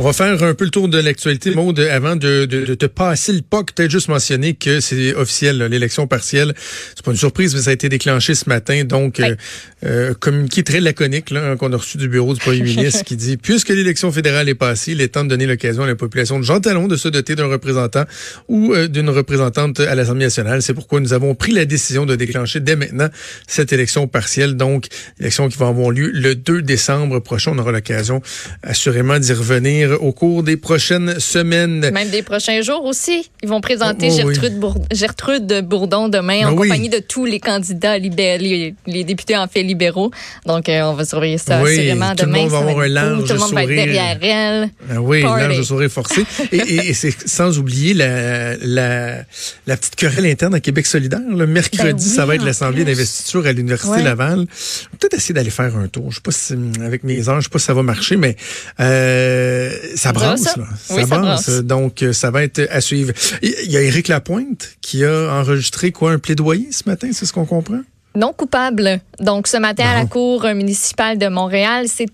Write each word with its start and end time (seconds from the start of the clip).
On 0.00 0.04
va 0.04 0.12
faire 0.12 0.40
un 0.44 0.54
peu 0.54 0.64
le 0.64 0.70
tour 0.70 0.86
de 0.86 0.96
l'actualité. 0.96 1.52
Maud, 1.56 1.80
avant 1.80 2.14
de, 2.14 2.44
de, 2.44 2.74
te 2.76 2.86
passer 2.86 3.32
le 3.32 3.42
POC, 3.42 3.72
peut-être 3.72 3.90
juste 3.90 4.06
mentionner 4.06 4.54
que 4.54 4.78
c'est 4.78 5.12
officiel, 5.12 5.58
l'élection 5.58 6.06
partielle. 6.06 6.54
C'est 6.94 7.04
pas 7.04 7.10
une 7.10 7.16
surprise, 7.16 7.52
mais 7.56 7.62
ça 7.62 7.70
a 7.70 7.72
été 7.72 7.88
déclenché 7.88 8.36
ce 8.36 8.48
matin. 8.48 8.84
Donc, 8.84 9.18
euh, 9.18 9.34
euh, 9.84 10.14
communiqué 10.14 10.62
très 10.62 10.80
laconique 10.80 11.30
là, 11.30 11.56
qu'on 11.56 11.72
a 11.72 11.76
reçu 11.76 11.98
du 11.98 12.08
bureau 12.08 12.32
du 12.32 12.38
premier 12.38 12.60
ministre 12.76 13.02
qui 13.02 13.16
dit, 13.16 13.36
puisque 13.36 13.70
l'élection 13.70 14.12
fédérale 14.12 14.48
est 14.48 14.54
passée, 14.54 14.92
il 14.92 15.00
est 15.00 15.08
temps 15.08 15.24
de 15.24 15.30
donner 15.30 15.46
l'occasion 15.46 15.82
à 15.82 15.88
la 15.88 15.96
population 15.96 16.38
de 16.38 16.44
Jean 16.44 16.60
Talon 16.60 16.86
de 16.86 16.96
se 16.96 17.08
doter 17.08 17.34
d'un 17.34 17.48
représentant 17.48 18.04
ou 18.46 18.74
euh, 18.74 18.86
d'une 18.86 19.10
représentante 19.10 19.80
à 19.80 19.96
l'Assemblée 19.96 20.26
nationale. 20.26 20.62
C'est 20.62 20.74
pourquoi 20.74 21.00
nous 21.00 21.12
avons 21.12 21.34
pris 21.34 21.50
la 21.50 21.64
décision 21.64 22.06
de 22.06 22.14
déclencher 22.14 22.60
dès 22.60 22.76
maintenant 22.76 23.08
cette 23.48 23.72
élection 23.72 24.06
partielle. 24.06 24.54
Donc, 24.54 24.86
élection 25.18 25.48
qui 25.48 25.58
va 25.58 25.66
avoir 25.66 25.90
lieu 25.90 26.12
le 26.14 26.36
2 26.36 26.62
décembre 26.62 27.18
prochain. 27.18 27.50
On 27.52 27.58
aura 27.58 27.72
l'occasion 27.72 28.22
assurément 28.62 29.18
d'y 29.18 29.32
revenir 29.32 29.87
au 30.00 30.12
cours 30.12 30.42
des 30.42 30.56
prochaines 30.56 31.18
semaines. 31.20 31.90
Même 31.90 32.10
des 32.10 32.22
prochains 32.22 32.62
jours 32.62 32.84
aussi. 32.84 33.30
Ils 33.42 33.48
vont 33.48 33.60
présenter 33.60 34.08
oh, 34.24 34.30
oh 34.62 34.74
Gertrude, 34.92 35.64
Bourdon 35.66 36.08
demain 36.08 36.46
en 36.46 36.52
ben 36.52 36.56
compagnie 36.56 36.88
de 36.88 36.98
tous 36.98 37.24
les 37.24 37.40
candidats 37.40 37.98
libéraux, 37.98 38.38
les, 38.86 39.04
députés 39.04 39.36
en 39.36 39.46
fait 39.48 39.62
libéraux. 39.62 40.10
Donc, 40.46 40.68
euh, 40.68 40.82
on 40.82 40.94
va 40.94 41.04
surveiller 41.04 41.38
ça 41.38 41.62
oui, 41.62 41.72
assurément 41.72 42.14
tout 42.14 42.26
demain. 42.26 42.38
Le 42.38 42.42
monde 42.42 42.50
va 42.50 42.58
avoir 42.58 42.78
un 42.80 42.88
large 42.88 43.24
Tout 43.24 43.32
le 43.32 43.38
monde 43.38 43.52
va 43.52 43.62
être 43.64 43.68
derrière 43.68 44.18
elle. 44.22 44.70
Ben 44.88 44.98
oui, 44.98 45.24
un 45.24 45.36
large 45.36 45.62
sourire 45.62 45.90
forcé. 45.90 46.24
et, 46.52 46.56
et, 46.56 46.94
c'est 46.94 47.28
sans 47.28 47.58
oublier 47.58 47.94
la, 47.94 48.56
la, 48.56 49.18
la, 49.66 49.76
petite 49.76 49.96
querelle 49.96 50.26
interne 50.26 50.54
à 50.54 50.60
Québec 50.60 50.86
solidaire. 50.86 51.20
Le 51.28 51.46
mercredi, 51.46 52.04
ben 52.08 52.14
ça 52.16 52.26
va 52.26 52.34
être 52.34 52.44
l'Assemblée 52.44 52.84
d'investiture 52.84 53.46
à 53.46 53.52
l'Université 53.52 54.02
Laval. 54.02 54.46
Peut-être 54.98 55.14
essayer 55.14 55.34
d'aller 55.34 55.50
faire 55.50 55.76
un 55.76 55.88
tour. 55.88 56.10
Je 56.10 56.16
sais 56.16 56.22
pas 56.22 56.32
si, 56.32 56.54
avec 56.84 57.04
mes 57.04 57.28
heures, 57.28 57.40
je 57.40 57.44
sais 57.44 57.50
pas 57.50 57.58
si 57.58 57.66
ça 57.66 57.74
va 57.74 57.82
marcher, 57.82 58.16
mais 58.16 58.36
euh, 58.80 59.70
ça 59.94 60.12
brasse, 60.12 60.42
ça. 60.42 60.54
Là. 60.56 60.66
Ça, 60.76 61.06
brasse. 61.06 61.50
Donc, 61.60 62.02
euh, 62.02 62.12
ça 62.12 62.30
va 62.30 62.42
être 62.42 62.66
à 62.70 62.80
suivre. 62.80 63.12
Il 63.42 63.70
y 63.70 63.76
a 63.76 63.82
Éric 63.82 64.08
Lapointe 64.08 64.76
qui 64.80 65.04
a 65.04 65.32
enregistré 65.32 65.92
quoi, 65.92 66.12
un 66.12 66.18
plaidoyer 66.18 66.72
ce 66.72 66.88
matin, 66.88 67.08
c'est 67.12 67.26
ce 67.26 67.32
qu'on 67.32 67.46
comprend? 67.46 67.80
Non 68.14 68.32
coupable. 68.32 69.00
Donc, 69.20 69.46
ce 69.46 69.56
matin, 69.58 69.84
à 69.86 69.94
la 69.94 70.06
Cour 70.06 70.44
municipale 70.54 71.18
de 71.18 71.28
Montréal, 71.28 71.86
c'est 71.88 72.08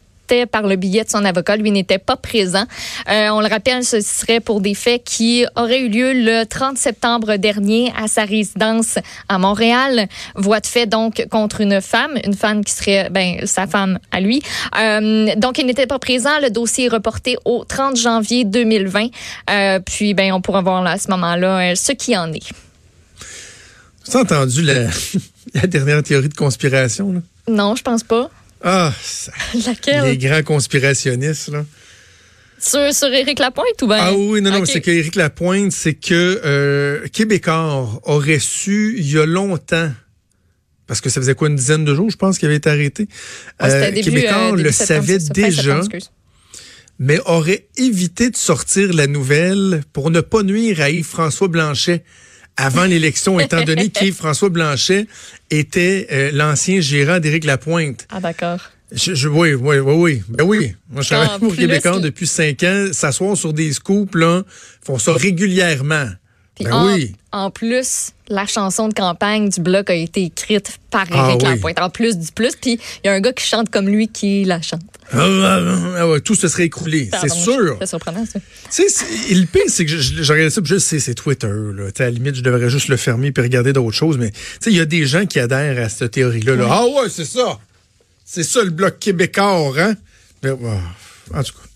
par 0.51 0.63
le 0.63 0.77
billet 0.77 1.05
de 1.05 1.11
son 1.11 1.25
avocat. 1.25 1.57
Lui 1.57 1.71
n'était 1.71 1.99
pas 1.99 2.17
présent. 2.17 2.65
Euh, 3.11 3.29
on 3.31 3.41
le 3.41 3.49
rappelle, 3.49 3.85
ce 3.85 4.01
serait 4.01 4.41
pour 4.41 4.61
des 4.61 4.75
faits 4.75 5.05
qui 5.05 5.45
auraient 5.57 5.81
eu 5.81 5.89
lieu 5.89 6.13
le 6.15 6.45
30 6.45 6.79
septembre 6.79 7.37
dernier 7.37 7.93
à 7.97 8.09
sa 8.09 8.25
résidence 8.25 8.99
à 9.29 9.39
Montréal. 9.39 10.09
Voix 10.35 10.61
de 10.61 10.67
fait 10.67 10.87
donc 10.87 11.27
contre 11.31 11.61
une 11.61 11.81
femme, 11.81 12.19
une 12.25 12.35
femme 12.35 12.65
qui 12.65 12.73
serait 12.73 13.11
ben, 13.11 13.47
sa 13.47 13.67
femme 13.67 13.99
à 14.11 14.21
lui. 14.21 14.43
Euh, 14.79 15.35
donc 15.37 15.59
il 15.59 15.67
n'était 15.67 15.87
pas 15.87 15.99
présent. 15.99 16.39
Le 16.43 16.51
dossier 16.51 16.87
est 16.87 16.89
reporté 16.89 17.37
au 17.45 17.65
30 17.65 17.97
janvier 17.97 18.45
2020. 18.45 19.09
Euh, 19.51 19.81
puis 19.81 20.15
ben 20.15 20.33
on 20.33 20.41
pourra 20.41 20.63
voir 20.63 20.83
là, 20.83 20.93
à 20.93 20.99
ce 20.99 21.09
moment-là 21.11 21.75
ce 21.77 21.93
qui 21.93 22.17
en 22.17 22.33
est. 22.33 22.51
Tu 24.11 24.17
as 24.17 24.21
entendu 24.21 24.63
la, 24.63 24.89
la 25.55 25.67
dernière 25.67 26.03
théorie 26.03 26.29
de 26.29 26.35
conspiration? 26.35 27.13
Là? 27.13 27.21
Non, 27.49 27.75
je 27.75 27.83
pense 27.83 28.03
pas. 28.03 28.31
Ah, 28.65 28.93
Laquelle? 29.67 30.05
les 30.05 30.19
grands 30.19 30.43
conspirationnistes, 30.43 31.49
là. 31.49 31.65
Sur, 32.59 32.95
sur 32.95 33.13
Éric 33.13 33.39
Lapointe 33.39 33.83
ou 33.83 33.87
bien? 33.87 33.99
Ah 34.01 34.15
oui, 34.15 34.41
non, 34.41 34.51
non, 34.51 34.65
c'est 34.65 34.81
qu'Éric 34.81 35.17
Lapointe, 35.17 35.71
c'est 35.71 35.93
que 35.93 36.41
euh, 36.45 37.07
Québécois 37.09 38.01
aurait 38.05 38.39
su 38.39 38.95
il 38.97 39.13
y 39.13 39.19
a 39.19 39.27
longtemps 39.27 39.91
parce 40.87 41.01
que 41.01 41.09
ça 41.11 41.21
faisait 41.21 41.35
quoi 41.35 41.49
une 41.49 41.57
dizaine 41.57 41.85
de 41.85 41.95
jours, 41.95 42.11
je 42.11 42.17
pense, 42.17 42.39
qu'il 42.39 42.47
avait 42.47 42.57
été 42.57 42.71
arrêté. 42.71 43.09
euh, 43.63 43.93
Québécois 43.93 44.53
le 44.53 44.71
savait 44.71 45.19
déjà, 45.19 45.81
mais 46.99 47.21
aurait 47.27 47.67
évité 47.77 48.31
de 48.31 48.37
sortir 48.37 48.93
la 48.93 49.07
nouvelle 49.07 49.83
pour 49.93 50.11
ne 50.11 50.21
pas 50.21 50.43
nuire 50.43 50.81
à 50.81 50.91
Yves-François 50.91 51.49
Blanchet 51.49 52.05
avant 52.57 52.85
l'élection, 52.85 53.41
étant 53.41 53.63
donné 53.63 53.89
qu'Yves-François 53.89 54.49
Blanchet 54.49 55.07
était 55.51 56.07
euh, 56.13 56.31
l'ancien 56.33 56.81
gérant 56.81 57.19
d'Éric 57.19 57.45
Lapointe. 57.45 58.07
Ah, 58.11 58.21
d'accord. 58.21 58.61
Je, 58.93 59.27
oui, 59.27 59.55
oui, 59.55 59.79
oui, 59.79 59.95
oui. 59.95 60.23
Ben 60.29 60.45
oui. 60.45 60.77
Moi, 60.89 61.03
je 61.03 61.09
travaille 61.09 61.39
pour 61.41 61.57
Québécois 61.57 61.99
depuis 61.99 62.27
cinq 62.27 62.63
ans. 62.63 62.89
S'asseoir 62.93 63.37
sur 63.37 63.53
des 63.53 63.73
scoops, 63.73 64.15
là, 64.15 64.43
font 64.83 64.99
ça 64.99 65.13
régulièrement. 65.13 66.09
ben 66.61 66.73
en, 66.73 66.87
oui. 66.95 67.17
En 67.33 67.51
plus, 67.51 68.11
la 68.29 68.47
chanson 68.47 68.89
de 68.89 68.95
campagne 68.95 69.49
du 69.49 69.61
bloc 69.61 69.91
a 69.91 69.95
été 69.95 70.25
écrite 70.25 70.79
par 70.91 71.07
ah 71.11 71.29
Éric 71.29 71.43
Lapointe. 71.43 71.79
En 71.81 71.91
plus 71.91 72.19
du 72.19 72.33
plus, 72.33 72.57
puis 72.57 72.79
il 73.03 73.07
y 73.07 73.11
a 73.11 73.13
un 73.13 73.21
gars 73.21 73.33
qui 73.33 73.45
chante 73.45 73.71
comme 73.71 73.89
lui 73.89 74.09
qui 74.09 74.45
la 74.45 74.63
chante. 74.63 74.83
Ah, 75.13 75.19
ah, 75.21 75.61
ah 75.99 76.21
tout 76.21 76.35
se 76.35 76.49
serait 76.49 76.65
écroulé, 76.65 77.11
c'est 77.21 77.31
sûr. 77.31 77.77
C'est 77.81 77.87
surprenant, 77.87 78.25
ça. 78.25 78.41
Tu 78.75 78.89
sais, 78.89 79.35
le 79.35 79.45
pire, 79.45 79.63
c'est 79.69 79.85
que 79.85 79.99
je, 79.99 80.33
regarde 80.33 80.51
ça, 80.51 80.63
je 80.65 80.79
sais, 80.79 80.99
c'est 80.99 81.15
Twitter. 81.15 81.47
Là. 81.47 81.89
à 81.99 82.03
la 82.03 82.11
limite, 82.11 82.37
je 82.37 82.41
devrais 82.41 82.71
juste 82.71 82.89
le 82.89 82.97
fermer 82.97 83.31
puis 83.31 83.43
regarder 83.43 83.73
d'autres 83.73 83.97
choses. 83.97 84.17
Mais 84.17 84.33
il 84.67 84.73
y 84.73 84.81
a 84.81 84.87
des 84.87 85.07
gens 85.07 85.27
qui 85.27 85.39
adhèrent 85.39 85.85
à 85.85 85.89
cette 85.91 86.13
théorie-là. 86.13 86.57
Là. 86.57 86.67
Ah 86.71 86.87
ouais, 86.87 87.09
c'est 87.11 87.27
ça. 87.27 87.59
C'est 88.25 88.43
ça 88.45 88.63
le 88.65 88.71
bloc 88.71 88.99
québécois, 88.99 89.73
hein? 89.79 89.95
Mais, 90.43 90.51
en 90.51 91.43
tout 91.43 91.53
cas. 91.53 91.74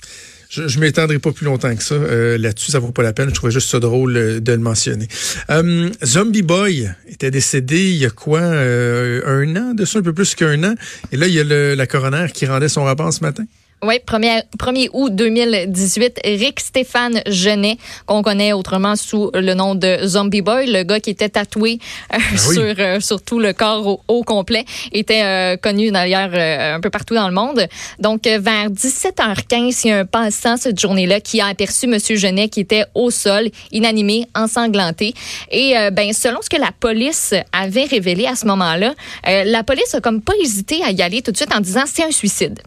Je, 0.49 0.67
je 0.67 0.81
m'étendrai 0.81 1.19
pas 1.19 1.33
plus 1.33 1.45
longtemps 1.45 1.75
que 1.77 1.83
ça. 1.83 1.95
Euh, 1.95 2.39
là-dessus, 2.39 2.73
ça 2.73 2.79
vaut 2.79 2.91
pas 2.91 3.03
la 3.03 3.13
peine. 3.13 3.29
Je 3.29 3.35
trouvais 3.35 3.53
juste 3.53 3.69
ça 3.69 3.81
drôle 3.81 4.17
euh, 4.17 4.41
de 4.41 4.53
le 4.53 4.59
mentionner. 4.59 5.07
Euh, 5.51 5.91
Zombie 6.05 6.43
Boy 6.43 6.91
était 7.07 7.31
décédé 7.31 7.91
il 7.91 7.97
y 7.97 8.07
a 8.07 8.11
quoi? 8.11 8.41
un 8.41 9.57
an, 9.57 9.75
de 9.75 9.85
ça, 9.85 9.99
un 9.99 10.03
peu 10.03 10.13
plus 10.13 10.35
qu'un 10.35 10.65
an. 10.65 10.75
Et 11.13 11.17
là, 11.17 11.27
il 11.27 11.35
y 11.35 11.41
a 11.41 11.45
le, 11.45 11.75
la 11.75 11.87
coroner 11.87 12.27
qui 12.33 12.47
rendait 12.47 12.69
son 12.69 12.85
rapport 12.85 13.13
ce 13.13 13.21
matin. 13.21 13.45
Oui, 13.81 14.01
1er, 14.05 14.43
1er 14.59 14.89
août 14.93 15.15
2018, 15.15 16.21
Rick 16.25 16.59
Stéphane 16.59 17.23
Genet, 17.27 17.79
qu'on 18.07 18.23
connaît 18.23 18.53
autrement 18.53 18.97
sous 18.97 19.31
le 19.35 19.55
nom 19.55 19.77
de 19.77 19.99
Zombie 20.05 20.43
Boy, 20.43 20.67
le 20.67 20.83
gars 20.83 20.99
qui 20.99 21.11
était 21.11 21.29
tatoué 21.29 21.79
euh, 22.13 22.17
ah 22.19 22.39
sur, 22.39 22.75
euh, 22.77 22.99
sur 22.99 23.23
tout 23.23 23.39
le 23.39 23.53
corps 23.53 24.01
au, 24.09 24.25
complet, 24.25 24.65
était 24.91 25.23
euh, 25.23 25.57
connu 25.57 25.93
d'ailleurs 25.93 26.31
un 26.35 26.81
peu 26.81 26.91
partout 26.91 27.15
dans 27.15 27.29
le 27.29 27.35
monde. 27.35 27.69
Donc, 28.01 28.25
vers 28.25 28.69
17h15, 28.69 29.83
il 29.85 29.89
y 29.89 29.93
a 29.93 29.99
un 30.01 30.05
passant 30.05 30.57
cette 30.57 30.81
journée-là 30.81 31.21
qui 31.21 31.41
a 31.41 31.47
aperçu 31.47 31.87
Monsieur 31.87 32.17
Genet 32.17 32.49
qui 32.49 32.59
était 32.59 32.85
au 32.97 33.13
sol, 33.13 33.49
inanimé, 33.71 34.27
ensanglanté. 34.35 35.15
Et 35.53 35.75
ben, 35.93 36.13
selon 36.13 36.43
ce 36.43 36.51
que 36.51 36.61
la 36.61 36.73
police 36.73 37.33
avait 37.53 37.85
révélé 37.85 38.27
à 38.27 38.35
ce 38.35 38.45
moment-là, 38.47 38.95
la 39.25 39.63
police 39.63 39.95
a 39.95 40.01
comme 40.01 40.21
pas 40.21 40.33
hésité 40.43 40.83
à 40.83 40.91
y 40.91 41.01
aller 41.01 41.23
tout 41.23 41.31
de 41.31 41.37
suite 41.37 41.55
en 41.55 41.61
disant 41.61 41.85
c'est 41.87 42.05
un 42.05 42.11
suicide. 42.11 42.61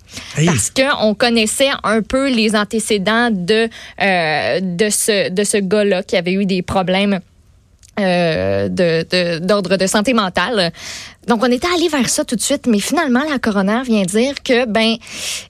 Parce 0.46 0.70
que 0.70 1.01
on 1.02 1.14
connaissait 1.14 1.70
un 1.84 2.02
peu 2.02 2.30
les 2.30 2.56
antécédents 2.56 3.30
de, 3.32 3.68
euh, 4.02 4.60
de 4.62 4.90
ce, 4.90 5.30
de 5.30 5.60
gars-là 5.60 6.04
qui 6.04 6.16
avait 6.16 6.34
eu 6.34 6.46
des 6.46 6.62
problèmes 6.62 7.20
euh, 8.00 8.70
d'ordre 9.40 9.78
de, 9.78 9.86
santé 9.86 10.14
mentale. 10.14 10.72
Donc, 11.28 11.44
on 11.44 11.52
était 11.52 11.68
allé 11.76 11.88
vers 11.88 12.10
ça 12.10 12.26
tout 12.26 12.36
de 12.36 12.42
suite, 12.42 12.66
mais 12.66 12.80
finalement, 12.80 13.24
la 13.30 13.38
coroner 13.38 13.82
vient 13.86 14.04
dire 14.04 14.42
que, 14.44 14.66
ben, 14.66 14.96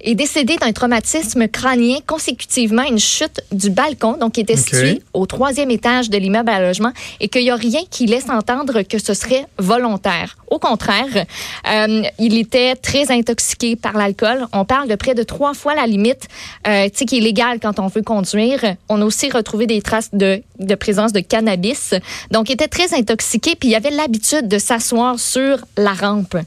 est 0.02 0.16
décédé 0.16 0.58
d'un 0.58 0.74
traumatisme 0.74 1.48
crânien 1.48 2.00
consécutivement 2.06 2.82
à 2.82 2.88
une 2.88 3.00
chute 3.00 3.42
du 3.52 3.70
balcon, 3.70 4.18
donc 4.18 4.34
qui 4.34 4.42
était 4.42 4.58
situé 4.58 5.02
au 5.14 5.26
troisième 5.26 5.72
étage 5.72 6.10
de 6.10 6.18
l'immeuble 6.18 6.50
à 6.50 6.60
logement, 6.60 6.92
et 7.22 7.30
qu'il 7.30 7.44
n'y 7.44 7.52
a 7.52 7.56
rien 7.56 7.82
qui 7.90 8.06
laisse 8.06 8.30
entendre 8.30 8.82
que 8.82 9.00
ce 9.00 9.14
serait 9.14 9.46
volontaire. 9.58 10.36
Au 10.50 10.60
contraire, 10.60 11.26
euh, 11.70 12.04
il 12.20 12.38
était 12.38 12.76
très 12.76 13.10
intoxiqué 13.10 13.78
par 13.78 13.94
l'alcool. 13.94 14.48
On 14.52 14.66
parle 14.66 14.90
de 14.90 14.96
près 14.96 15.16
de 15.16 15.24
trois 15.24 15.54
fois 15.54 15.74
la 15.76 15.88
limite, 15.88 16.28
euh, 16.68 16.90
tu 16.90 16.98
sais, 16.98 17.06
qui 17.06 17.20
est 17.20 17.22
légale 17.22 17.60
quand 17.62 17.80
on 17.80 17.88
veut 17.88 18.02
conduire. 18.02 18.76
On 18.90 19.02
a 19.02 19.06
aussi 19.06 19.32
retrouvé 19.32 19.66
des 19.66 19.82
traces 19.82 20.10
de, 20.12 20.44
de 20.60 20.76
présence 20.76 21.14
de 21.14 21.22
cannabis. 21.22 21.94
Donc, 22.32 22.50
il 22.50 22.54
était 22.54 22.68
très 22.68 22.94
intoxiqué, 22.94 23.56
puis 23.56 23.70
il 23.70 23.76
avait 23.76 23.92
l'habitude 23.92 24.50
de 24.50 24.58
s'asseoir 24.58 25.18
sur 25.18 25.60
la 25.78 25.94
rampe. 25.94 26.38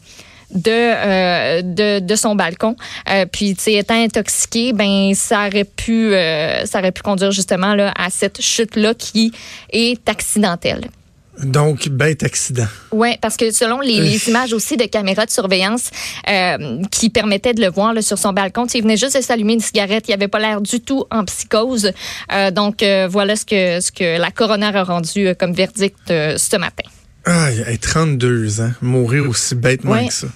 De, 0.51 0.71
euh, 0.71 1.62
de, 1.62 1.99
de, 1.99 2.15
son 2.15 2.37
balcon. 2.37 2.77
Euh, 3.11 3.27
puis, 3.27 3.57
tu 3.57 3.73
étant 3.73 4.01
intoxiqué, 4.01 4.73
ben 4.73 5.12
ça 5.15 5.49
aurait 5.49 5.65
pu, 5.65 6.15
euh, 6.15 6.65
ça 6.65 6.79
aurait 6.79 6.93
pu 6.93 7.03
conduire 7.03 7.32
justement 7.32 7.75
là, 7.75 7.93
à 7.99 8.09
cette 8.09 8.41
chute-là 8.41 8.94
qui 8.94 9.32
est 9.73 10.09
accidentelle. 10.09 10.82
Donc, 11.43 11.88
bête 11.88 12.23
accident. 12.23 12.67
Oui, 12.93 13.17
parce 13.21 13.37
que 13.37 13.50
selon 13.50 13.81
les, 13.81 14.29
images 14.29 14.53
aussi 14.53 14.76
de 14.76 14.85
caméras 14.85 15.27
de 15.27 15.32
surveillance 15.32 15.91
qui 16.93 17.11
permettaient 17.11 17.55
de 17.55 17.61
le 17.61 17.70
voir 17.70 17.93
là, 17.93 18.03
sur 18.03 18.19
son 18.19 18.32
balcon, 18.32 18.67
il 18.73 18.82
venait 18.82 18.97
juste 18.97 19.17
de 19.17 19.23
s'allumer 19.23 19.55
une 19.55 19.61
cigarette. 19.61 20.05
Il 20.06 20.12
n'avait 20.12 20.29
pas 20.29 20.38
l'air 20.38 20.61
du 20.61 20.81
tout 20.81 21.05
en 21.11 21.25
psychose. 21.25 21.91
donc, 22.53 22.85
voilà 23.09 23.35
ce 23.35 23.44
que, 23.44 23.81
ce 23.81 23.91
que 23.91 24.20
la 24.20 24.31
coroner 24.31 24.77
a 24.77 24.85
rendu 24.85 25.35
comme 25.37 25.53
verdict 25.53 25.97
ce 26.06 26.56
matin. 26.56 26.88
Ah, 27.26 27.50
il 27.53 27.62
a 27.62 27.76
32 27.76 28.61
ans, 28.61 28.73
mourir 28.82 29.29
aussi 29.29 29.55
bêtement 29.55 30.06
que 30.06 30.12
ça. 30.12 30.26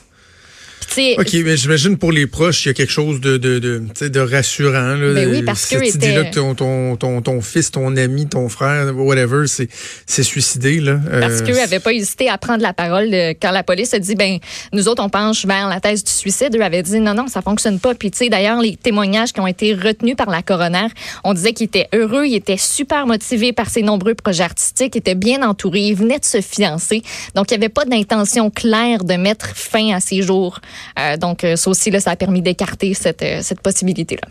OK, 1.19 1.35
mais 1.45 1.57
j'imagine 1.57 1.97
pour 1.97 2.13
les 2.13 2.27
proches, 2.27 2.65
il 2.65 2.69
y 2.69 2.71
a 2.71 2.75
quelque 2.75 2.93
chose 2.93 3.21
de, 3.21 3.37
de, 3.37 3.59
de, 3.59 4.09
de 4.09 4.21
rassurant. 4.21 4.95
Là, 4.95 5.15
ben 5.15 5.31
oui, 5.31 5.43
parce 5.43 5.67
que 5.67 5.77
tu 5.77 5.99
là 5.99 6.25
que 6.25 6.35
ton, 6.35 6.55
ton, 6.55 6.97
ton, 6.97 7.23
ton, 7.23 7.41
fils, 7.41 7.71
ton 7.71 7.97
ami, 7.97 8.27
ton 8.27 8.49
frère, 8.49 8.97
whatever, 8.97 9.45
c'est 9.47 10.23
suicidé. 10.23 10.81
Là. 10.81 10.99
Parce 11.21 11.43
qu'eux 11.43 11.55
n'avaient 11.55 11.81
pas 11.81 11.93
hésité 11.93 12.29
à 12.29 12.39
prendre 12.39 12.63
la 12.63 12.73
parole 12.73 13.11
quand 13.41 13.51
la 13.51 13.63
police 13.63 13.95
a 13.95 13.99
dit, 13.99 14.15
ben 14.15 14.39
nous 14.73 14.89
autres, 14.89 15.03
on 15.03 15.09
penche 15.09 15.47
vers 15.47 15.69
la 15.69 15.81
thèse 15.81 16.05
du 16.05 16.13
suicide. 16.13 16.57
Eux 16.57 16.63
avaient 16.63 16.83
dit, 16.83 17.01
non, 17.01 17.15
non, 17.15 17.29
ça 17.29 17.43
fonctionne 17.43 17.79
pas. 17.79 17.95
Puis, 17.95 18.11
tu 18.11 18.19
sais, 18.19 18.29
d'ailleurs, 18.29 18.61
les 18.61 18.77
témoignages 18.77 19.33
qui 19.33 19.41
ont 19.41 19.47
été 19.47 19.75
retenus 19.75 20.17
par 20.17 20.31
la 20.31 20.43
coroner, 20.43 20.89
on 21.25 21.35
disait 21.35 21.53
qu'il 21.53 21.67
était 21.67 21.89
heureux, 21.95 22.27
il 22.27 22.35
était 22.35 22.57
super 22.57 23.07
motivé 23.07 23.53
par 23.53 23.69
ses 23.69 23.83
nombreux 23.83 24.15
projets 24.15 24.45
artistiques, 24.45 24.95
il 24.95 24.99
était 24.99 25.15
bien 25.15 25.43
entouré, 25.43 25.81
il 25.81 25.95
venait 25.95 26.19
de 26.19 26.25
se 26.25 26.41
fiancer. 26.41 27.03
Donc, 27.35 27.51
il 27.51 27.55
n'y 27.59 27.65
avait 27.65 27.73
pas 27.73 27.85
d'intention 27.85 28.51
claire 28.51 29.05
de 29.05 29.15
mettre 29.15 29.57
fin 29.57 29.95
à 29.95 30.01
ses 30.01 30.23
jours. 30.23 30.61
Euh, 30.99 31.17
donc, 31.17 31.45
euh, 31.45 31.57
ça 31.57 31.71
aussi, 31.71 31.91
là, 31.91 32.01
ça 32.01 32.11
a 32.11 32.17
permis 32.17 32.43
d'écarter 32.43 32.95
cette, 32.95 33.23
euh, 33.23 33.41
cette 33.43 33.61
possibilité-là. 33.61 34.29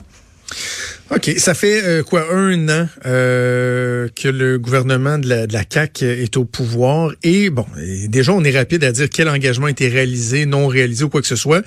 OK. 1.11 1.31
Ça 1.37 1.53
fait 1.53 2.03
quoi, 2.03 2.33
un 2.33 2.69
an 2.69 2.87
que 3.03 4.27
le 4.27 4.57
gouvernement 4.57 5.17
de 5.17 5.27
la, 5.27 5.47
de 5.47 5.51
la 5.51 5.63
CAQ 5.69 6.05
est 6.05 6.37
au 6.37 6.45
pouvoir. 6.45 7.11
Et 7.23 7.49
bon, 7.49 7.65
déjà, 8.07 8.31
on 8.31 8.43
est 8.45 8.57
rapide 8.57 8.85
à 8.85 8.93
dire 8.93 9.09
quel 9.09 9.27
engagement 9.27 9.65
a 9.65 9.71
été 9.71 9.89
réalisé, 9.89 10.45
non 10.45 10.67
réalisé 10.67 11.03
ou 11.03 11.09
quoi 11.09 11.19
que 11.21 11.27
ce 11.27 11.35
soit. 11.35 11.63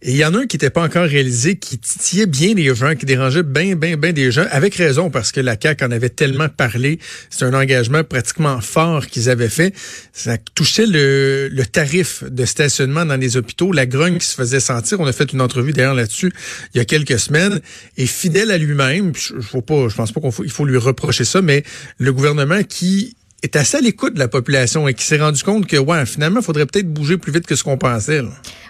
Et 0.00 0.12
il 0.12 0.16
y 0.16 0.24
en 0.24 0.32
a 0.34 0.38
un 0.38 0.46
qui 0.46 0.54
n'était 0.56 0.70
pas 0.70 0.84
encore 0.84 1.06
réalisé, 1.06 1.56
qui 1.56 1.76
titillait 1.76 2.26
bien 2.26 2.54
les 2.54 2.72
gens, 2.72 2.94
qui 2.94 3.04
dérangeait 3.04 3.42
bien, 3.42 3.74
bien, 3.74 3.96
bien 3.96 4.12
des 4.12 4.30
gens, 4.30 4.46
avec 4.52 4.76
raison, 4.76 5.10
parce 5.10 5.32
que 5.32 5.40
la 5.40 5.56
CAQ 5.60 5.84
en 5.86 5.90
avait 5.90 6.08
tellement 6.08 6.48
parlé. 6.48 7.00
C'est 7.30 7.44
un 7.44 7.52
engagement 7.52 8.04
pratiquement 8.04 8.60
fort 8.60 9.06
qu'ils 9.06 9.28
avaient 9.28 9.48
fait. 9.48 9.74
Ça 10.12 10.38
touchait 10.54 10.86
le, 10.86 11.48
le, 11.50 11.66
tarif 11.66 12.22
de 12.22 12.44
stationnement 12.44 13.04
dans 13.04 13.16
les 13.16 13.36
hôpitaux, 13.36 13.72
la 13.72 13.86
grogne 13.86 14.18
qui 14.18 14.26
se 14.26 14.36
faisait 14.36 14.60
sentir. 14.60 15.00
On 15.00 15.06
a 15.06 15.12
fait 15.12 15.32
une 15.32 15.40
entrevue 15.40 15.72
d'ailleurs 15.72 15.94
là-dessus 15.94 16.32
il 16.74 16.78
y 16.78 16.80
a 16.80 16.84
quelques 16.84 17.18
semaines. 17.18 17.60
Et 17.96 18.06
fidèle 18.06 18.52
à 18.52 18.58
lui-même, 18.58 19.12
je, 19.16 19.34
je, 19.40 19.58
pas, 19.58 19.88
je 19.88 19.96
pense 19.96 20.12
pas 20.12 20.20
qu'il 20.20 20.30
faut, 20.30 20.48
faut 20.48 20.64
lui 20.64 20.78
reprocher 20.78 21.24
ça, 21.24 21.42
mais 21.42 21.64
le 21.98 22.12
gouvernement 22.12 22.62
qui 22.62 23.16
est 23.42 23.56
assez 23.56 23.76
à 23.76 23.80
l'écoute 23.80 24.14
de 24.14 24.18
la 24.20 24.28
population 24.28 24.86
et 24.86 24.94
qui 24.94 25.04
s'est 25.04 25.18
rendu 25.18 25.42
compte 25.42 25.66
que, 25.66 25.76
ouais, 25.76 26.06
finalement, 26.06 26.40
il 26.40 26.44
faudrait 26.44 26.66
peut-être 26.66 26.92
bouger 26.92 27.18
plus 27.18 27.32
vite 27.32 27.46
que 27.46 27.56
ce 27.56 27.64
qu'on 27.64 27.78
pensait. 27.78 28.22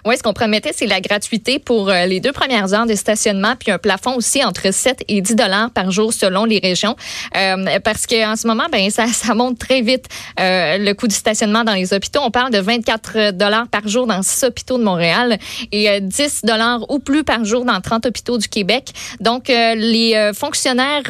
Oui, 0.05 0.15
ce 0.17 0.23
qu'on 0.23 0.33
promettait, 0.33 0.71
c'est 0.73 0.87
la 0.87 1.01
gratuité 1.01 1.59
pour 1.59 1.89
euh, 1.89 2.05
les 2.05 2.19
deux 2.19 2.31
premières 2.31 2.73
heures 2.73 2.85
de 2.85 2.95
stationnement, 2.95 3.55
puis 3.59 3.71
un 3.71 3.77
plafond 3.77 4.15
aussi 4.15 4.43
entre 4.43 4.73
7 4.73 5.03
et 5.07 5.21
10 5.21 5.35
dollars 5.35 5.71
par 5.71 5.91
jour 5.91 6.13
selon 6.13 6.45
les 6.45 6.59
régions. 6.59 6.95
Euh, 7.35 7.79
parce 7.83 8.07
qu'en 8.07 8.35
ce 8.35 8.47
moment, 8.47 8.65
ben 8.71 8.89
ça, 8.89 9.07
ça 9.13 9.35
monte 9.35 9.59
très 9.59 9.81
vite 9.81 10.05
euh, 10.39 10.77
le 10.77 10.93
coût 10.93 11.07
du 11.07 11.15
stationnement 11.15 11.63
dans 11.63 11.73
les 11.73 11.93
hôpitaux. 11.93 12.21
On 12.23 12.31
parle 12.31 12.51
de 12.51 12.59
24 12.59 13.31
dollars 13.31 13.67
par 13.67 13.87
jour 13.87 14.07
dans 14.07 14.21
6 14.21 14.45
hôpitaux 14.45 14.77
de 14.77 14.83
Montréal 14.83 15.37
et 15.71 15.99
10 16.01 16.41
dollars 16.45 16.89
ou 16.89 16.99
plus 16.99 17.23
par 17.23 17.43
jour 17.43 17.65
dans 17.65 17.79
30 17.81 18.05
hôpitaux 18.05 18.37
du 18.37 18.47
Québec. 18.47 18.91
Donc, 19.19 19.47
les 19.47 20.31
fonctionnaires, 20.33 21.03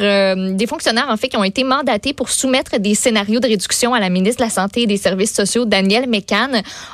des 0.54 0.66
fonctionnaires, 0.66 1.08
en 1.08 1.16
fait, 1.16 1.28
qui 1.28 1.36
ont 1.36 1.44
été 1.44 1.64
mandatés 1.64 2.12
pour 2.12 2.30
soumettre 2.30 2.78
des 2.78 2.94
scénarios 2.94 3.40
de 3.40 3.46
réduction 3.46 3.94
à 3.94 4.00
la 4.00 4.08
ministre 4.10 4.38
de 4.38 4.44
la 4.44 4.50
Santé 4.50 4.82
et 4.82 4.86
des 4.86 4.96
Services 4.96 5.34
sociaux, 5.34 5.64
Danielle 5.64 6.08
Mécan. 6.08 6.48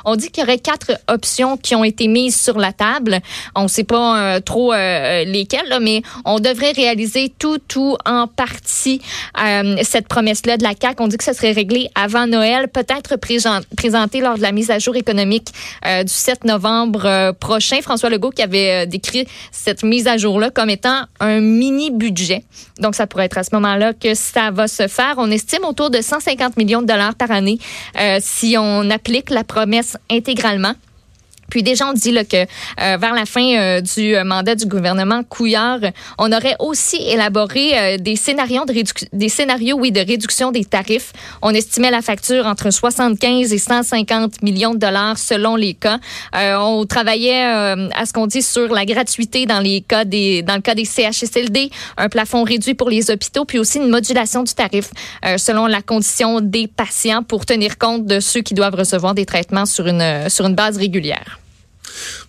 On 0.05 0.15
dit 0.15 0.29
qu'il 0.29 0.43
y 0.43 0.45
aurait 0.45 0.59
quatre 0.59 0.91
options 1.07 1.57
qui 1.57 1.75
ont 1.75 1.83
été 1.87 2.07
mises 2.07 2.39
sur 2.39 2.57
la 2.57 2.73
table. 2.73 3.19
On 3.55 3.63
ne 3.63 3.67
sait 3.67 3.83
pas 3.83 4.35
euh, 4.35 4.39
trop 4.39 4.73
euh, 4.73 5.23
lesquelles, 5.23 5.67
là, 5.69 5.79
mais 5.79 6.01
on 6.25 6.39
devrait 6.39 6.71
réaliser 6.71 7.33
tout, 7.37 7.57
tout 7.57 7.97
en 8.05 8.27
partie 8.27 9.01
euh, 9.43 9.77
cette 9.83 10.07
promesse-là 10.07 10.57
de 10.57 10.63
la 10.63 10.73
CAQ. 10.79 11.01
On 11.01 11.07
dit 11.07 11.17
que 11.17 11.23
ça 11.23 11.33
serait 11.33 11.51
réglé 11.51 11.89
avant 11.95 12.27
Noël, 12.27 12.67
peut-être 12.67 13.15
présenté 13.75 14.21
lors 14.21 14.37
de 14.37 14.41
la 14.41 14.51
mise 14.51 14.71
à 14.71 14.79
jour 14.79 14.95
économique 14.95 15.47
du 15.83 16.11
7 16.13 16.43
novembre 16.43 17.33
prochain. 17.39 17.81
François 17.81 18.09
Legault 18.09 18.31
qui 18.31 18.41
avait 18.41 18.85
décrit 18.87 19.27
cette 19.51 19.83
mise 19.83 20.07
à 20.07 20.17
jour-là 20.17 20.49
comme 20.49 20.69
étant 20.69 21.03
un 21.19 21.39
mini-budget. 21.39 22.43
Donc, 22.79 22.95
ça 22.95 23.07
pourrait 23.07 23.25
être 23.25 23.37
à 23.37 23.43
ce 23.43 23.53
moment-là 23.55 23.93
que 23.93 24.13
ça 24.13 24.51
va 24.51 24.67
se 24.67 24.87
faire. 24.87 25.15
On 25.17 25.31
estime 25.31 25.63
autour 25.65 25.89
de 25.89 26.01
150 26.01 26.57
millions 26.57 26.81
de 26.81 26.87
dollars 26.87 27.15
par 27.15 27.31
année 27.31 27.57
euh, 27.99 28.17
si 28.21 28.55
on 28.57 28.89
applique 28.89 29.29
la 29.29 29.43
promesse 29.43 29.97
intégralement. 30.09 30.73
Puis 31.49 31.63
déjà, 31.63 31.87
on 31.87 31.93
dit 31.93 32.11
là, 32.11 32.23
que 32.23 32.37
euh, 32.37 32.97
vers 32.97 33.13
la 33.13 33.25
fin 33.25 33.55
euh, 33.55 33.81
du 33.81 34.15
euh, 34.15 34.23
mandat 34.23 34.55
du 34.55 34.65
gouvernement 34.65 35.23
Couillard, 35.23 35.79
on 36.17 36.31
aurait 36.31 36.55
aussi 36.59 36.97
élaboré 36.97 37.97
des 37.97 38.15
scénarios 38.15 38.65
de 38.65 38.73
des 39.13 39.29
scénarios, 39.29 39.77
oui, 39.77 39.91
de 39.91 39.99
réduction 39.99 40.51
des 40.51 40.65
tarifs. 40.65 41.13
On 41.41 41.51
estimait 41.51 41.91
la 41.91 42.01
facture 42.01 42.45
entre 42.45 42.71
75 42.71 43.53
et 43.53 43.57
150 43.57 44.41
millions 44.43 44.73
de 44.73 44.79
dollars 44.79 45.17
selon 45.17 45.55
les 45.55 45.73
cas. 45.73 45.99
on 46.33 46.85
travaillait 46.85 47.43
à 47.43 48.05
ce 48.05 48.13
qu'on 48.13 48.27
dit 48.27 48.41
sur 48.41 48.73
la 48.73 48.85
gratuité 48.85 49.45
dans 49.45 49.59
les 49.59 49.81
cas 49.81 50.05
des 50.05 50.43
dans 50.43 50.55
le 50.55 50.61
cas 50.61 50.75
des 50.75 50.85
CHSLD, 50.85 51.69
un 51.97 52.09
plafond 52.09 52.43
réduit 52.43 52.75
pour 52.75 52.89
les 52.89 53.09
hôpitaux, 53.11 53.45
puis 53.45 53.59
aussi 53.59 53.79
une 53.79 53.89
modulation 53.89 54.43
du 54.43 54.53
tarif 54.53 54.91
selon 55.37 55.65
la 55.65 55.81
condition 55.81 56.39
des 56.39 56.67
patients 56.67 57.23
pour 57.23 57.45
tenir 57.45 57.77
compte 57.77 58.05
de 58.05 58.19
ceux 58.19 58.41
qui 58.41 58.53
doivent 58.53 58.75
recevoir 58.75 59.15
des 59.15 59.25
traitements 59.25 59.65
sur 59.65 59.87
une 59.87 60.29
sur 60.29 60.45
une 60.45 60.55
base 60.55 60.77
régulière. 60.77 61.36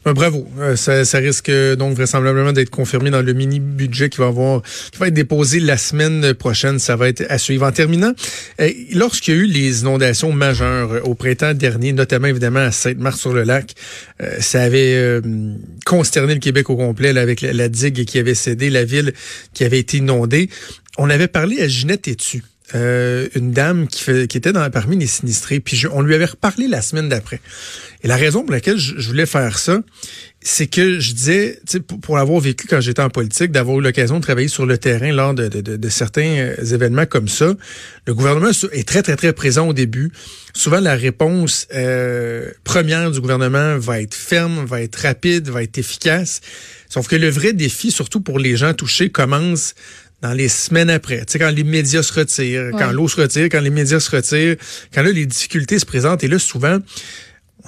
Ben, 0.04 0.12
bravo. 0.12 0.46
Euh, 0.58 0.76
ça, 0.76 1.18
risque 1.18 1.50
donc 1.76 1.96
vraisemblablement 1.96 2.52
d'être 2.52 2.70
confirmé 2.70 3.10
dans 3.10 3.22
le 3.22 3.32
mini 3.32 3.60
budget 3.60 4.08
qui 4.08 4.18
va 4.18 4.26
avoir, 4.26 4.62
qui 4.92 4.98
va 4.98 5.08
être 5.08 5.14
déposé 5.14 5.60
la 5.60 5.76
semaine 5.76 6.34
prochaine. 6.34 6.78
Ça 6.78 6.96
va 6.96 7.08
être 7.08 7.24
à 7.28 7.38
suivre. 7.38 7.66
En 7.66 7.72
terminant, 7.72 8.12
euh, 8.60 8.70
lorsqu'il 8.92 9.34
y 9.34 9.36
a 9.36 9.40
eu 9.40 9.46
les 9.46 9.80
inondations 9.80 10.32
majeures 10.32 10.92
euh, 10.92 11.00
au 11.00 11.14
printemps 11.14 11.54
dernier, 11.54 11.92
notamment 11.92 12.28
évidemment 12.28 12.60
à 12.60 12.72
Sainte-Marthe-sur-le-Lac, 12.72 13.74
ça 14.40 14.62
avait 14.62 15.20
consterné 15.86 16.34
le 16.34 16.40
Québec 16.40 16.70
au 16.70 16.76
complet 16.76 17.16
avec 17.16 17.40
la, 17.40 17.68
digue 17.68 18.04
qui 18.04 18.18
avait 18.18 18.34
cédé, 18.34 18.68
la 18.68 18.84
ville 18.84 19.12
qui 19.54 19.64
avait 19.64 19.78
été 19.78 19.98
inondée. 19.98 20.50
On 20.96 21.08
avait 21.08 21.28
parlé 21.28 21.60
à 21.60 21.68
Ginette 21.68 22.08
Etu. 22.08 22.42
Une 22.74 23.52
dame 23.52 23.88
qui, 23.88 24.02
fait, 24.02 24.26
qui 24.28 24.36
était 24.36 24.52
dans, 24.52 24.68
parmi 24.70 24.96
les 24.96 25.06
sinistrés. 25.06 25.60
Puis 25.60 25.84
on 25.92 26.02
lui 26.02 26.14
avait 26.14 26.26
reparlé 26.26 26.68
la 26.68 26.82
semaine 26.82 27.08
d'après. 27.08 27.40
Et 28.04 28.08
la 28.08 28.16
raison 28.16 28.42
pour 28.42 28.52
laquelle 28.52 28.78
je, 28.78 28.94
voulais 29.08 29.26
faire 29.26 29.58
ça, 29.58 29.80
c'est 30.40 30.68
que 30.68 31.00
je 31.00 31.12
disais, 31.12 31.58
pour, 31.88 31.98
pour 31.98 32.16
l'avoir 32.16 32.38
vécu 32.40 32.68
quand 32.68 32.80
j'étais 32.80 33.02
en 33.02 33.10
politique, 33.10 33.50
d'avoir 33.50 33.80
eu 33.80 33.82
l'occasion 33.82 34.18
de 34.18 34.22
travailler 34.22 34.46
sur 34.46 34.66
le 34.66 34.78
terrain 34.78 35.12
lors 35.12 35.34
de, 35.34 35.48
de, 35.48 35.76
de, 35.76 35.88
certains 35.88 36.36
euh, 36.38 36.74
événements 36.74 37.06
comme 37.06 37.26
ça, 37.26 37.54
le 38.06 38.14
gouvernement 38.14 38.50
est 38.72 38.86
très, 38.86 39.02
très, 39.02 39.16
très 39.16 39.32
présent 39.32 39.66
au 39.66 39.72
début. 39.72 40.12
Souvent, 40.54 40.78
la 40.78 40.94
réponse 40.94 41.66
euh, 41.74 42.50
première 42.62 43.10
du 43.10 43.20
gouvernement 43.20 43.78
va 43.78 44.00
être 44.00 44.14
ferme, 44.14 44.64
va 44.64 44.80
être 44.80 44.96
rapide, 44.96 45.48
va 45.48 45.64
être 45.64 45.78
efficace. 45.78 46.40
Sauf 46.88 47.08
que 47.08 47.16
le 47.16 47.28
vrai 47.28 47.52
défi, 47.52 47.90
surtout 47.90 48.20
pour 48.20 48.38
les 48.38 48.56
gens 48.56 48.74
touchés, 48.74 49.10
commence 49.10 49.74
dans 50.20 50.32
les 50.32 50.48
semaines 50.48 50.90
après, 50.90 51.18
tu 51.18 51.32
sais, 51.32 51.38
quand 51.38 51.50
les 51.50 51.64
médias 51.64 52.02
se 52.02 52.12
retirent, 52.12 52.70
quand 52.72 52.90
l'eau 52.90 53.08
se 53.08 53.20
retire, 53.20 53.44
quand 53.44 53.60
les 53.60 53.70
médias 53.70 54.00
se 54.00 54.10
retirent, 54.10 54.56
quand 54.92 55.02
là, 55.02 55.12
les 55.12 55.26
difficultés 55.26 55.78
se 55.78 55.86
présentent. 55.86 56.24
Et 56.24 56.28
là, 56.28 56.38
souvent, 56.38 56.78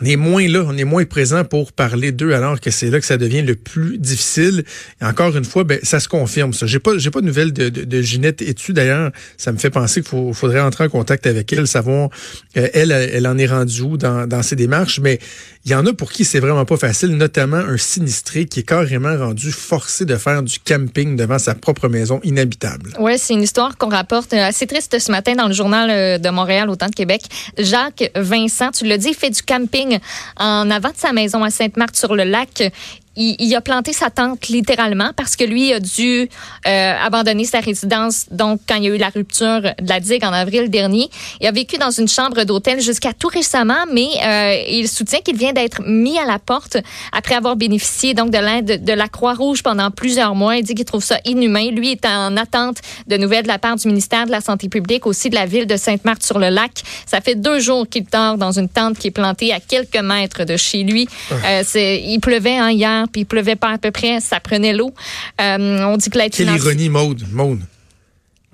on 0.01 0.05
est 0.07 0.17
moins 0.17 0.47
là, 0.49 0.65
on 0.67 0.77
est 0.77 0.85
moins 0.85 1.05
présent 1.05 1.45
pour 1.45 1.73
parler 1.73 2.13
d'eux 2.13 2.33
alors 2.33 2.61
que 2.61 2.71
c'est 2.71 2.91
là 2.91 3.01
que 3.01 3.07
ça 3.07 3.17
devient 3.17 3.43
le 3.43 3.55
plus 3.55 3.99
difficile. 3.99 4.65
Et 5.01 5.05
encore 5.05 5.37
une 5.37 5.45
fois, 5.45 5.65
ben, 5.65 5.79
ça 5.83 6.01
se 6.01 6.09
confirme 6.09 6.53
ça. 6.53 6.67
J'ai 6.67 6.81
pas, 6.81 6.95
de 6.95 7.21
nouvelles 7.21 7.53
de, 7.53 7.69
de, 7.69 7.85
de 7.85 8.03
Ginette 8.03 8.43
d'ailleurs. 8.69 9.11
Ça 9.37 9.53
me 9.53 9.59
fait 9.59 9.71
penser 9.71 10.03
qu'il 10.03 10.35
faudrait 10.35 10.61
entrer 10.61 10.85
en 10.85 10.89
contact 10.89 11.27
avec 11.27 11.53
elle, 11.53 11.67
savoir 11.67 12.11
euh, 12.57 12.69
elle, 12.73 12.93
elle 12.93 13.27
en 13.27 13.39
est 13.39 13.47
rendue 13.47 13.83
où 13.83 13.97
dans, 13.97 14.43
ses 14.43 14.57
démarches. 14.57 15.01
Mais 15.01 15.19
il 15.65 15.71
y 15.71 15.75
en 15.75 15.85
a 15.87 15.93
pour 15.93 16.13
qui 16.13 16.25
c'est 16.25 16.41
vraiment 16.41 16.65
pas 16.65 16.77
facile, 16.77 17.17
notamment 17.17 17.57
un 17.57 17.77
sinistré 17.77 18.47
qui 18.47 18.61
est 18.61 18.69
carrément 18.69 19.17
rendu 19.17 19.53
forcé 19.53 20.05
de 20.05 20.17
faire 20.17 20.43
du 20.43 20.59
camping 20.59 21.17
devant 21.17 21.39
sa 21.39 21.55
propre 21.55 21.89
maison 21.89 22.21
inhabitable. 22.25 22.93
Ouais, 22.99 23.19
c'est 23.19 23.35
une 23.35 23.43
histoire 23.43 23.77
qu'on 23.77 23.89
rapporte 23.89 24.33
euh, 24.33 24.39
assez 24.39 24.67
triste 24.67 24.99
ce 24.99 25.11
matin 25.11 25.35
dans 25.35 25.49
le 25.49 25.55
journal 25.55 25.91
euh, 25.91 26.19
de 26.19 26.31
Montréal, 26.31 26.71
autant 26.71 26.87
de 26.87 26.95
Québec. 26.95 27.23
Jacques 27.59 28.11
Vincent, 28.17 28.71
tu 28.71 28.85
dit, 28.99 29.09
il 29.09 29.15
fait 29.15 29.31
du 29.31 29.43
camping 29.43 29.90
en 30.37 30.71
avant 30.71 30.91
de 30.91 30.97
sa 30.97 31.13
maison 31.13 31.43
à 31.43 31.51
Sainte-Marthe-sur-le-Lac 31.51 32.73
il, 33.21 33.55
a 33.55 33.61
planté 33.61 33.93
sa 33.93 34.11
tente 34.11 34.49
littéralement 34.49 35.11
parce 35.17 35.37
que 35.37 35.45
lui 35.45 35.73
a 35.73 35.81
dû 35.81 36.29
euh, 36.67 36.95
abandonner 37.05 37.45
sa 37.45 37.61
résidence 37.61 38.27
donc 38.31 38.61
quand 38.67 38.77
il 38.77 38.85
y 38.85 38.87
a 38.89 38.95
eu 38.95 38.99
la 38.99 39.11
rupture 39.11 39.61
de 39.61 39.89
la 39.89 40.01
digue 40.01 40.25
en 40.25 40.33
avril 40.33 40.71
dernier. 40.71 41.11
Il 41.41 41.47
a 41.47 41.53
vécu 41.53 41.77
dans 41.77 41.91
une 41.91 42.09
chambre 42.09 42.45
d'hôtel 42.45 42.81
jusqu'à 42.81 43.13
tout 43.13 43.29
récemment, 43.29 43.85
mais 43.93 44.09
euh, 44.25 44.63
il 44.69 44.89
soutient 44.89 45.21
qu'il 45.21 45.37
vient 45.37 45.53
d'être 45.53 45.83
mis 45.87 46.19
à 46.19 46.25
la 46.25 46.39
porte 46.39 46.79
après 47.13 47.35
avoir 47.35 47.57
bénéficié 47.57 48.15
donc 48.15 48.31
de 48.31 48.39
l'aide 48.39 48.85
de 48.85 48.93
la 48.93 49.09
Croix-Rouge 49.09 49.63
pendant 49.63 49.91
plusieurs 49.91 50.35
mois. 50.35 50.57
Il 50.57 50.65
dit 50.65 50.75
qu'il 50.75 50.85
trouve 50.85 51.05
ça 51.05 51.19
inhumain. 51.25 51.71
Lui 51.71 51.93
est 51.93 52.07
en 52.07 52.37
attente 52.37 52.79
de 53.07 53.17
nouvelles 53.17 53.43
de 53.43 53.49
la 53.49 53.59
part 53.59 53.77
du 53.77 53.87
ministère 53.89 54.27
de 54.27 54.31
la 54.31 54.41
Santé 54.41 54.69
publique, 54.69 55.07
aussi 55.07 55.29
de 55.29 55.35
la 55.35 55.47
ville 55.47 55.67
de 55.67 55.77
Sainte-Marthe-sur-le-Lac. 55.77 56.83
Ça 57.07 57.21
fait 57.21 57.35
deux 57.35 57.61
jours 57.61 57.87
qu'il 57.89 58.05
dort 58.05 58.39
dans 58.39 58.53
une 58.59 58.69
tente 58.69 58.99
qui 58.99 59.09
est 59.09 59.13
plantée 59.13 59.53
à 59.53 59.61
quelques 59.61 59.97
mètres 59.97 60.45
de 60.45 60.57
chez 60.57 60.83
lui. 60.85 61.09
Ah. 61.31 61.61
Euh, 61.61 61.63
il 61.77 62.21
pleuvait 62.21 62.57
hein, 62.57 62.71
hier 62.71 63.07
puis 63.11 63.23
il 63.23 63.25
pleuvait 63.27 63.57
pas 63.57 63.71
à 63.71 63.79
peu 63.79 63.91
près, 63.91 64.21
ça 64.21 64.41
prenait 64.41 64.73
l'eau. 64.73 64.95
Euh, 65.41 65.83
on 65.85 65.97
dit 65.97 66.11
que 66.11 66.19
l'aide 66.19 66.33
Quelle 66.33 66.55
ironie, 66.55 66.89
Maude, 66.89 67.25
Maude. 67.31 67.61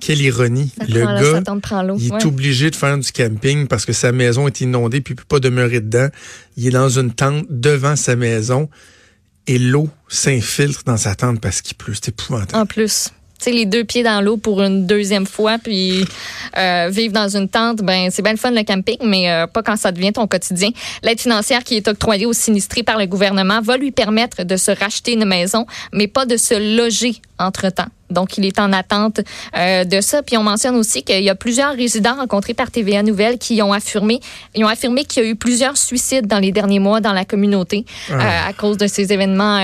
Quelle 0.00 0.20
ironie. 0.20 0.72
le 0.88 1.04
gars, 1.04 1.42
il 1.98 2.12
est 2.12 2.26
obligé 2.26 2.70
de 2.70 2.76
faire 2.76 2.98
du 2.98 3.10
camping 3.12 3.66
parce 3.66 3.86
que 3.86 3.94
sa 3.94 4.12
maison 4.12 4.46
est 4.46 4.60
inondée 4.60 5.00
puis 5.00 5.14
il 5.14 5.16
peut 5.16 5.25
pas 5.26 5.40
demeurer 5.40 5.80
dedans. 5.80 6.08
Il 6.56 6.66
est 6.66 6.70
dans 6.70 6.90
une 6.90 7.12
tente 7.12 7.46
devant 7.48 7.96
sa 7.96 8.14
maison. 8.16 8.68
et 9.46 9.58
l'eau 9.58 9.88
s'infiltre 10.08 10.82
dans 10.84 10.96
sa 10.96 11.14
tente 11.14 11.40
parce 11.40 11.62
qu'il 11.62 11.76
pleut. 11.76 11.94
C'est 11.94 12.08
épouvantable. 12.08 12.56
En 12.56 12.66
plus 12.66 13.10
sais, 13.45 13.52
les 13.52 13.66
deux 13.66 13.85
pieds 13.85 14.02
dans 14.02 14.21
l'eau 14.21 14.37
pour 14.37 14.62
une 14.62 14.87
deuxième 14.87 15.26
fois, 15.26 15.59
puis 15.62 16.05
euh, 16.57 16.88
vivre 16.90 17.12
dans 17.12 17.28
une 17.28 17.49
tente, 17.49 17.78
ben 17.78 18.09
c'est 18.11 18.23
bien 18.23 18.33
le 18.33 18.38
fun 18.38 18.50
le 18.50 18.64
camping, 18.64 18.99
mais 19.05 19.31
euh, 19.31 19.47
pas 19.47 19.62
quand 19.62 19.76
ça 19.76 19.93
devient 19.93 20.12
ton 20.12 20.26
quotidien. 20.26 20.71
L'aide 21.02 21.21
financière 21.21 21.64
qui 21.64 21.76
est 21.76 21.88
octroyée 21.88 22.26
aux 22.26 22.33
sinistrés 22.33 22.83
par 22.83 22.99
le 22.99 23.07
gouvernement 23.07 23.61
va 23.61 23.76
lui 23.76 23.93
permettre 23.93 24.45
de 24.45 24.57
se 24.57 24.71
racheter 24.71 25.12
une 25.12 25.25
maison, 25.25 25.66
mais 25.93 26.07
pas 26.07 26.26
de 26.26 26.37
se 26.37 26.76
loger 26.76 27.16
entre-temps. 27.38 27.87
Donc, 28.09 28.38
il 28.38 28.47
est 28.47 28.61
en 28.61 28.73
attente 28.73 29.21
euh, 29.57 29.85
de 29.85 30.00
ça. 30.00 30.23
Puis, 30.23 30.37
on 30.37 30.43
mentionne 30.43 30.76
aussi 30.76 31.02
qu'il 31.02 31.25
y 31.25 31.28
a 31.28 31.35
plusieurs 31.35 31.75
résidents 31.75 32.14
rencontrés 32.14 32.55
par 32.55 32.71
TVA 32.71 33.02
Nouvelle 33.02 33.37
qui 33.37 33.61
ont 33.62 33.73
affirmé, 33.73 34.21
ils 34.55 34.64
ont 34.64 34.69
affirmé 34.69 35.05
qu'il 35.05 35.25
y 35.25 35.26
a 35.26 35.28
eu 35.28 35.35
plusieurs 35.35 35.76
suicides 35.76 36.26
dans 36.26 36.38
les 36.38 36.52
derniers 36.52 36.78
mois 36.78 37.00
dans 37.00 37.12
la 37.12 37.25
communauté 37.25 37.85
ah. 38.11 38.47
à 38.47 38.52
cause 38.52 38.76
de 38.76 38.87
ces 38.87 39.12
événements 39.12 39.61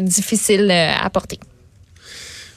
difficiles 0.00 0.70
à 0.70 1.08
porter. 1.08 1.38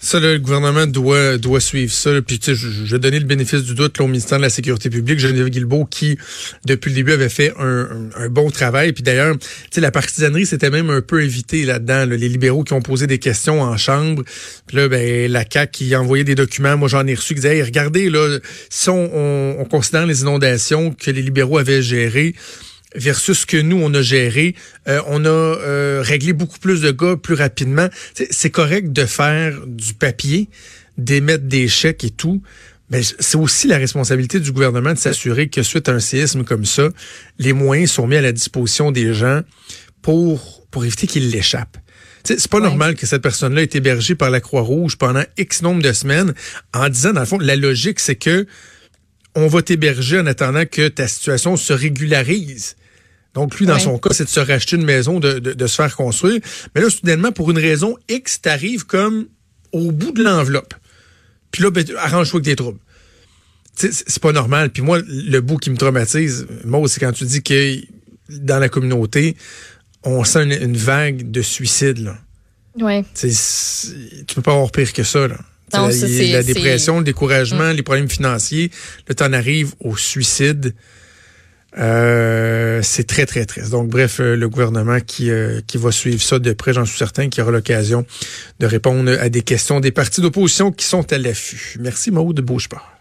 Ça, 0.08 0.22
le 0.22 0.40
gouvernement 0.40 0.88
doit, 0.88 1.38
doit 1.38 1.60
suivre 1.60 1.92
ça. 1.92 2.12
Puis, 2.26 2.40
tu 2.40 2.46
sais, 2.46 2.56
je, 2.56 2.86
je 2.86 2.96
donner 2.96 3.20
le 3.20 3.26
bénéfice 3.26 3.64
du 3.64 3.76
doute 3.76 4.00
au 4.00 4.08
ministère 4.08 4.38
de 4.38 4.44
la 4.44 4.50
Sécurité 4.50 4.90
publique, 4.90 5.20
Geneviève 5.20 5.50
Guilbeault, 5.50 5.84
qui, 5.84 6.18
depuis 6.66 6.92
le 6.92 6.96
début, 6.96 7.12
avait 7.12 7.28
fait 7.28 7.52
un, 7.60 8.10
un, 8.16 8.30
bon 8.30 8.50
travail. 8.50 8.94
Puis 8.94 9.04
d'ailleurs, 9.04 9.38
tu 9.38 9.48
sais, 9.70 9.82
la 9.82 9.92
partisanerie 9.92 10.46
s'était 10.46 10.70
même 10.70 10.90
un 10.92 11.02
peu 11.02 11.26
évitée 11.26 11.66
là-dedans. 11.66 12.06
Les 12.06 12.30
libéraux 12.30 12.64
qui 12.64 12.72
ont 12.72 12.82
posé 12.82 13.06
des 13.06 13.20
questions 13.20 13.62
en 13.62 13.76
chambre. 13.76 14.24
Puis 14.66 14.78
là, 14.78 14.88
ben, 14.88 15.30
la 15.30 15.44
CAQ 15.44 15.72
qui 15.74 15.94
a 15.94 16.00
envoyé 16.00 16.24
des 16.24 16.36
documents, 16.36 16.78
moi 16.78 16.88
j'en 16.88 17.06
ai 17.06 17.14
reçu, 17.14 17.34
qui 17.34 17.42
disaient, 17.42 17.62
regardez, 17.62 18.10
là, 18.10 18.40
si 18.70 18.90
on, 18.90 19.12
on, 19.14 19.60
on 19.60 19.66
considère 19.66 20.06
les 20.06 20.22
inondations 20.22 20.94
que 20.94 21.12
les 21.12 21.22
libéraux 21.22 21.58
avaient 21.58 21.82
gérées, 21.82 22.34
versus 22.96 23.40
ce 23.40 23.46
que 23.46 23.58
nous, 23.58 23.78
on 23.82 23.94
a 23.94 24.02
géré. 24.02 24.56
Euh, 24.88 25.02
on 25.08 25.26
a 25.26 25.30
euh, 25.30 26.02
réglé 26.04 26.34
beaucoup 26.34 26.60
plus 26.60 26.82
de 26.82 26.92
gars 26.92 27.16
plus 27.16 27.36
rapidement. 27.36 27.88
C'est 28.32 28.50
correct 28.50 28.92
de 28.92 29.06
faire 29.06 29.60
du 29.66 29.94
papier, 29.94 30.50
d'émettre 30.98 31.46
des 31.46 31.68
chèques 31.68 32.04
et 32.04 32.10
tout, 32.10 32.42
mais 32.90 33.02
c'est 33.04 33.38
aussi 33.38 33.68
la 33.68 33.78
responsabilité 33.78 34.40
du 34.40 34.52
gouvernement 34.52 34.94
de 34.94 34.98
s'assurer 34.98 35.50
que 35.50 35.62
suite 35.62 35.90
à 35.90 35.94
un 35.94 36.00
séisme 36.00 36.44
comme 36.44 36.66
ça, 36.66 36.90
les 37.38 37.54
moyens 37.54 37.92
sont 37.92 38.08
mis 38.08 38.16
à 38.16 38.22
la 38.22 38.32
disposition 38.32 38.92
des 38.92 39.14
gens 39.14 39.42
pour, 40.02 40.66
pour 40.72 40.86
éviter 40.86 41.06
qu'ils 41.08 41.30
l'échappent. 41.30 41.78
C'est 42.24 42.50
pas 42.50 42.60
normal 42.60 42.96
que 42.96 43.06
cette 43.06 43.22
personne-là 43.22 43.62
ait 43.62 43.70
hébergée 43.74 44.16
par 44.16 44.30
la 44.30 44.42
Croix-Rouge 44.42 44.98
pendant 44.98 45.24
X 45.38 45.62
nombre 45.62 45.82
de 45.82 45.94
semaines 45.94 46.34
en 46.74 46.90
disant, 46.90 47.14
dans 47.14 47.22
le 47.22 47.26
fond, 47.26 47.40
la 47.40 47.56
logique, 47.56 48.02
c'est 48.02 48.16
que 48.16 48.46
on 49.38 49.46
va 49.46 49.62
t'héberger 49.62 50.20
en 50.20 50.26
attendant 50.26 50.66
que 50.66 50.88
ta 50.88 51.08
situation 51.08 51.58
se 51.58 51.72
régularise. 51.72 52.76
Donc, 53.36 53.56
lui, 53.60 53.68
dans 53.68 53.78
son 53.78 54.00
cas, 54.00 54.10
c'est 54.12 54.24
de 54.24 54.30
se 54.30 54.40
racheter 54.40 54.78
une 54.78 54.84
maison, 54.84 55.20
de, 55.20 55.38
de, 55.38 55.68
se 55.68 55.76
faire 55.76 55.96
construire. 55.96 56.42
Mais 56.74 56.82
là, 56.82 56.90
soudainement, 56.90 57.32
pour 57.32 57.52
une 57.52 57.60
raison 57.60 57.96
X, 58.10 58.42
t'arrives 58.42 58.88
comme 58.88 59.28
au 59.72 59.92
bout 59.92 60.12
de 60.12 60.24
l'enveloppe. 60.24 60.74
Puis 61.52 61.62
là, 61.62 61.70
ben, 61.70 61.86
arrange-toi 62.00 62.40
avec 62.40 62.46
des 62.46 62.56
troubles. 62.56 62.80
C'est 63.76 64.20
pas 64.20 64.32
normal. 64.32 64.72
Puis 64.72 64.82
moi, 64.82 65.02
le 65.08 65.40
bout 65.40 65.58
qui 65.58 65.70
me 65.70 65.78
traumatise, 65.78 66.48
moi, 66.66 66.82
c'est 66.88 67.00
quand 67.00 67.12
tu 67.12 67.26
dis 67.26 67.44
que 67.44 67.76
dans 68.30 68.58
la 68.58 68.70
communauté, 68.70 69.38
on 70.02 70.24
sent 70.24 70.46
une, 70.46 70.76
vague 70.76 71.30
de 71.30 71.44
suicides. 71.44 72.00
Là. 72.00 72.18
Ouais. 72.80 73.06
tu 73.14 74.34
peux 74.34 74.42
pas 74.42 74.54
avoir 74.54 74.72
pire 74.72 74.92
que 74.94 75.04
ça. 75.04 75.28
Là. 75.28 75.38
Non, 75.74 75.88
la, 75.88 76.32
la, 76.32 76.44
dépression, 76.44 77.00
le 77.00 77.04
découragement, 77.04 77.74
mm. 77.74 77.76
les 77.76 77.84
problèmes 77.84 78.10
financiers. 78.10 78.72
Là, 79.08 79.16
tu 79.16 79.24
en 79.24 79.34
arrives 79.34 79.74
au 79.82 79.98
suicide. 79.98 80.74
Euh, 81.78 82.80
c'est 82.82 83.06
très, 83.06 83.26
très 83.26 83.46
triste. 83.46 83.70
Donc, 83.70 83.90
bref, 83.90 84.20
euh, 84.20 84.36
le 84.36 84.50
gouvernement 84.50 85.00
qui, 85.00 85.30
euh, 85.30 85.62
qui 85.68 85.78
va 85.78 85.92
suivre 85.92 86.22
ça 86.22 86.40
de 86.40 86.54
près, 86.54 86.74
j'en 86.74 86.86
suis 86.86 86.98
certain, 86.98 87.30
qui 87.30 87.42
aura 87.42 87.52
l'occasion 87.52 88.06
de 88.60 88.66
répondre 88.66 89.12
à 89.20 89.30
des 89.30 89.42
questions 89.42 89.80
des 89.80 89.92
partis 89.92 90.22
d'opposition 90.22 90.72
qui 90.72 90.86
sont 90.86 91.12
à 91.12 91.18
l'affût. 91.18 91.78
Merci, 91.80 92.12
Maude 92.12 92.40
Beaucheport. 92.42 92.97